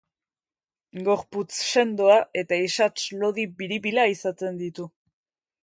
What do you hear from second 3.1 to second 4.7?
lodi biribila izaten